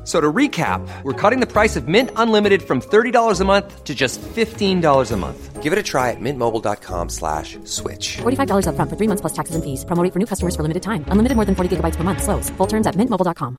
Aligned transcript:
F- 0.00 0.06
So 0.06 0.20
to 0.20 0.32
recap, 0.32 0.80
we're 1.04 1.12
cutting 1.30 1.40
the 1.40 1.46
price 1.46 1.76
of 1.76 1.86
Mint 1.86 2.10
Unlimited 2.16 2.62
from 2.62 2.80
$30 2.80 3.40
a 3.40 3.44
month 3.44 3.84
to 3.84 3.94
just 3.94 4.20
$15 4.22 5.12
a 5.12 5.16
month. 5.16 5.62
Give 5.62 5.72
it 5.74 5.78
a 5.78 5.82
try 5.82 6.10
at 6.10 6.18
mintmobile.com 6.20 7.10
slash 7.10 7.58
switch. 7.64 8.16
$45 8.22 8.64
upfront 8.66 8.88
for 8.90 8.96
three 8.96 9.08
months 9.08 9.20
plus 9.20 9.34
taxes 9.34 9.54
and 9.56 9.62
fees. 9.62 9.84
Promo 9.84 10.02
for 10.12 10.18
new 10.18 10.26
customers 10.26 10.56
for 10.56 10.62
limited 10.62 10.82
time. 10.82 11.04
Unlimited 11.12 11.36
more 11.36 11.44
than 11.44 11.54
40 11.54 11.76
gigabytes 11.76 11.96
per 11.98 12.02
month. 12.02 12.22
Slows. 12.22 12.48
Full 12.56 12.66
terms 12.66 12.86
at 12.86 12.96
mintmobile.com. 12.96 13.56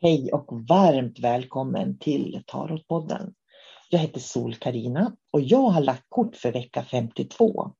Hej 0.00 0.30
och 0.32 0.64
varmt 0.68 1.18
välkommen 1.18 1.98
till 1.98 2.42
Tarotpodden. 2.46 3.34
Jag 3.90 3.98
heter 3.98 4.20
sol 4.20 4.54
karina 4.54 5.16
och 5.30 5.40
jag 5.40 5.62
har 5.70 5.80
lagt 5.80 6.04
kort 6.08 6.36
för 6.36 6.52
vecka 6.52 6.82
52. 6.82 7.70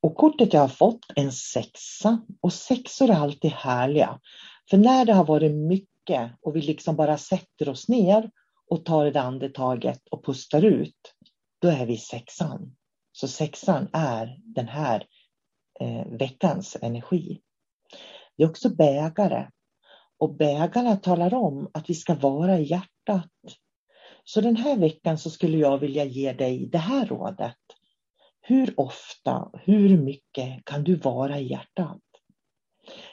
Och 0.00 0.16
kortet 0.16 0.52
jag 0.52 0.60
har 0.60 0.68
fått 0.68 1.00
är 1.16 1.22
en 1.22 1.32
sexa 1.32 2.20
och 2.40 2.52
sexor 2.52 3.10
är 3.10 3.14
alltid 3.14 3.50
härliga. 3.50 4.20
För 4.70 4.76
när 4.76 5.04
det 5.04 5.12
har 5.12 5.24
varit 5.24 5.52
mycket 5.52 6.32
och 6.40 6.56
vi 6.56 6.60
liksom 6.60 6.96
bara 6.96 7.18
sätter 7.18 7.68
oss 7.68 7.88
ner 7.88 8.30
och 8.70 8.84
tar 8.84 9.10
det 9.10 9.20
andetaget 9.20 10.08
och 10.10 10.24
pustar 10.24 10.64
ut, 10.64 11.14
då 11.60 11.68
är 11.68 11.86
vi 11.86 11.96
sexan. 11.96 12.76
Så 13.12 13.28
sexan 13.28 13.88
är 13.92 14.38
den 14.44 14.68
här 14.68 15.06
eh, 15.80 16.06
veckans 16.06 16.76
energi. 16.82 17.40
Det 18.36 18.42
är 18.42 18.48
också 18.48 18.68
bägare 18.68 19.48
och 20.18 20.34
bägarna 20.34 20.96
talar 20.96 21.34
om 21.34 21.70
att 21.74 21.90
vi 21.90 21.94
ska 21.94 22.14
vara 22.14 22.58
i 22.58 22.70
hjärtat. 22.70 23.30
Så 24.24 24.40
den 24.40 24.56
här 24.56 24.76
veckan 24.76 25.18
så 25.18 25.30
skulle 25.30 25.58
jag 25.58 25.78
vilja 25.78 26.04
ge 26.04 26.32
dig 26.32 26.68
det 26.72 26.78
här 26.78 27.06
rådet. 27.06 27.56
Hur 28.48 28.80
ofta, 28.80 29.50
hur 29.54 29.98
mycket 29.98 30.64
kan 30.64 30.84
du 30.84 30.96
vara 30.96 31.38
i 31.38 31.50
hjärtat? 31.50 32.00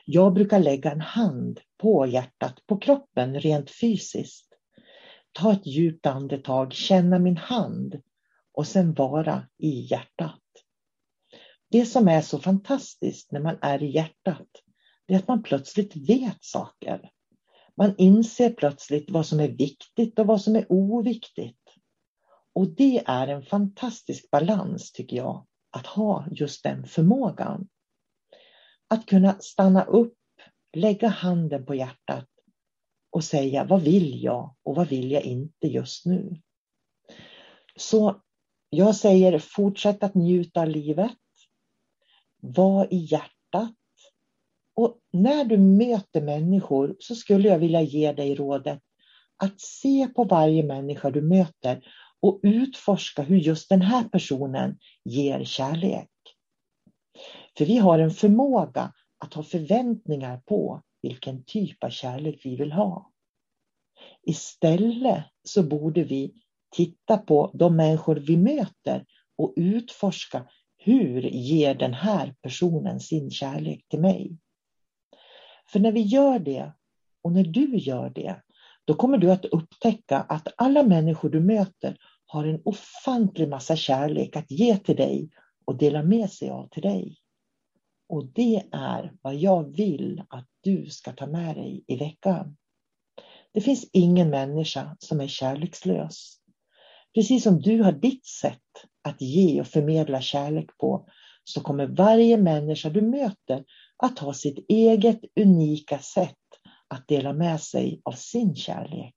Jag 0.05 0.33
brukar 0.33 0.59
lägga 0.59 0.91
en 0.91 1.01
hand 1.01 1.59
på 1.77 2.05
hjärtat, 2.07 2.65
på 2.67 2.77
kroppen 2.77 3.39
rent 3.39 3.71
fysiskt. 3.71 4.47
Ta 5.31 5.53
ett 5.53 5.65
djupt 5.67 6.05
andetag, 6.05 6.73
känna 6.73 7.19
min 7.19 7.37
hand 7.37 8.01
och 8.53 8.67
sen 8.67 8.93
vara 8.93 9.47
i 9.57 9.79
hjärtat. 9.91 10.41
Det 11.71 11.85
som 11.85 12.07
är 12.07 12.21
så 12.21 12.39
fantastiskt 12.39 13.31
när 13.31 13.39
man 13.39 13.57
är 13.61 13.83
i 13.83 13.91
hjärtat, 13.91 14.49
det 15.05 15.13
är 15.13 15.17
att 15.17 15.27
man 15.27 15.43
plötsligt 15.43 16.09
vet 16.09 16.43
saker. 16.43 17.09
Man 17.77 17.95
inser 17.97 18.49
plötsligt 18.49 19.11
vad 19.11 19.25
som 19.25 19.39
är 19.39 19.49
viktigt 19.49 20.19
och 20.19 20.27
vad 20.27 20.41
som 20.41 20.55
är 20.55 20.65
oviktigt. 20.71 21.64
Och 22.55 22.67
det 22.67 23.03
är 23.05 23.27
en 23.27 23.43
fantastisk 23.43 24.31
balans 24.31 24.91
tycker 24.91 25.17
jag, 25.17 25.45
att 25.71 25.85
ha 25.85 26.25
just 26.31 26.63
den 26.63 26.85
förmågan. 26.85 27.67
Att 28.87 29.05
kunna 29.05 29.39
stanna 29.39 29.83
upp, 29.83 30.17
lägga 30.73 31.07
handen 31.07 31.65
på 31.65 31.75
hjärtat 31.75 32.27
och 33.09 33.23
säga 33.23 33.63
vad 33.63 33.81
vill 33.81 34.23
jag 34.23 34.55
och 34.63 34.75
vad 34.75 34.87
vill 34.87 35.11
jag 35.11 35.23
inte 35.23 35.67
just 35.67 36.05
nu. 36.05 36.41
Så 37.75 38.21
jag 38.69 38.95
säger 38.95 39.39
fortsätt 39.39 40.03
att 40.03 40.15
njuta 40.15 40.61
av 40.61 40.67
livet. 40.67 41.17
Var 42.37 42.93
i 42.93 42.97
hjärtat. 42.97 43.75
Och 44.75 44.99
när 45.13 45.45
du 45.45 45.57
möter 45.57 46.21
människor 46.21 46.95
så 46.99 47.15
skulle 47.15 47.49
jag 47.49 47.59
vilja 47.59 47.81
ge 47.81 48.13
dig 48.13 48.35
rådet 48.35 48.81
att 49.37 49.61
se 49.61 50.07
på 50.07 50.23
varje 50.23 50.63
människa 50.63 51.11
du 51.11 51.21
möter 51.21 51.83
och 52.25 52.39
utforska 52.43 53.21
hur 53.21 53.37
just 53.37 53.69
den 53.69 53.81
här 53.81 54.03
personen 54.03 54.77
ger 55.03 55.43
kärlek. 55.43 56.09
För 57.57 57.65
vi 57.65 57.77
har 57.77 57.99
en 57.99 58.11
förmåga 58.11 58.93
att 59.17 59.33
ha 59.33 59.43
förväntningar 59.43 60.41
på 60.45 60.81
vilken 61.01 61.43
typ 61.43 61.83
av 61.83 61.89
kärlek 61.89 62.41
vi 62.43 62.55
vill 62.55 62.71
ha. 62.71 63.11
Istället 64.23 65.23
så 65.43 65.63
borde 65.63 66.03
vi 66.03 66.33
titta 66.75 67.17
på 67.17 67.51
de 67.53 67.75
människor 67.75 68.15
vi 68.15 68.37
möter 68.37 69.05
och 69.37 69.53
utforska 69.55 70.47
hur 70.77 71.21
ger 71.21 71.75
den 71.75 71.93
här 71.93 72.35
personen 72.41 72.99
sin 72.99 73.31
kärlek 73.31 73.85
till 73.87 73.99
mig? 73.99 74.37
För 75.71 75.79
när 75.79 75.91
vi 75.91 76.01
gör 76.01 76.39
det 76.39 76.73
och 77.21 77.31
när 77.31 77.43
du 77.43 77.77
gör 77.77 78.09
det, 78.09 78.41
då 78.85 78.93
kommer 78.93 79.17
du 79.17 79.31
att 79.31 79.45
upptäcka 79.45 80.19
att 80.19 80.47
alla 80.57 80.83
människor 80.83 81.29
du 81.29 81.39
möter 81.39 81.97
har 82.25 82.45
en 82.45 82.61
ofantlig 82.65 83.49
massa 83.49 83.75
kärlek 83.75 84.35
att 84.35 84.51
ge 84.51 84.77
till 84.77 84.95
dig 84.95 85.29
och 85.65 85.77
dela 85.77 86.03
med 86.03 86.31
sig 86.31 86.49
av 86.49 86.69
till 86.69 86.83
dig. 86.83 87.17
Och 88.09 88.25
det 88.25 88.63
är 88.71 89.13
vad 89.21 89.35
jag 89.35 89.77
vill 89.77 90.23
att 90.29 90.47
du 90.61 90.85
ska 90.85 91.11
ta 91.11 91.27
med 91.27 91.55
dig 91.55 91.83
i 91.87 91.95
veckan. 91.95 92.57
Det 93.53 93.61
finns 93.61 93.89
ingen 93.93 94.29
människa 94.29 94.97
som 94.99 95.21
är 95.21 95.27
kärlekslös. 95.27 96.37
Precis 97.13 97.43
som 97.43 97.61
du 97.61 97.81
har 97.81 97.91
ditt 97.91 98.25
sätt 98.25 98.61
att 99.01 99.21
ge 99.21 99.61
och 99.61 99.67
förmedla 99.67 100.21
kärlek 100.21 100.77
på 100.77 101.07
så 101.43 101.61
kommer 101.61 101.87
varje 101.87 102.37
människa 102.37 102.89
du 102.89 103.01
möter 103.01 103.63
att 103.97 104.19
ha 104.19 104.33
sitt 104.33 104.65
eget 104.69 105.19
unika 105.39 105.99
sätt 105.99 106.35
att 106.87 107.07
dela 107.07 107.33
med 107.33 107.61
sig 107.61 108.01
av 108.03 108.11
sin 108.11 108.55
kärlek. 108.55 109.15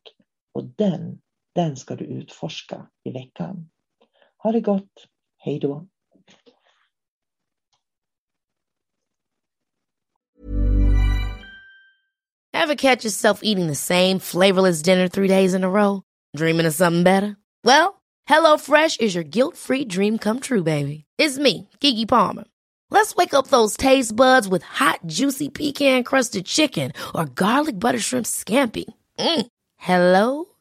Och 0.52 0.64
den, 0.64 1.20
den 1.58 1.76
ska 1.76 1.96
du 1.96 2.04
utforska 2.04 2.86
i 3.04 3.10
veckan. 3.10 3.70
Ha 4.36 4.52
det 4.52 4.60
gott. 4.60 5.08
Hej 5.38 5.58
då. 5.58 5.86
Ever 12.52 12.74
catch 12.74 13.04
yourself 13.04 13.41
eating 13.42 13.66
the 13.66 13.74
same 13.74 14.19
flavorless 14.19 14.82
dinner 14.82 15.08
three 15.08 15.28
days 15.28 15.54
in 15.54 15.64
a 15.64 15.69
row? 15.69 16.02
Dreaming 16.36 16.66
of 16.66 16.74
something 16.74 17.04
better? 17.04 17.36
Well, 17.64 18.02
hello 18.26 18.58
fresh 18.58 19.00
is 19.00 19.14
your 19.14 19.25
guilt-free 19.25 19.84
dream 19.84 20.19
come 20.19 20.40
true, 20.40 20.62
baby. 20.62 21.04
It's 21.19 21.38
me, 21.38 21.69
Gigi 21.80 22.06
Palmer. 22.06 22.44
Let's 22.90 23.16
wake 23.16 23.34
up 23.34 23.48
those 23.48 23.76
taste 23.76 24.16
buds 24.16 24.48
with 24.48 24.62
hot, 24.62 25.00
juicy 25.06 25.48
pecan-crusted 25.48 26.44
chicken 26.46 26.92
or 27.14 27.25
garlic 27.26 27.78
butter 27.78 28.00
shrimp 28.00 28.26
scampi. 28.26 28.84
Mm. 29.19 29.46
Hello 29.76 30.57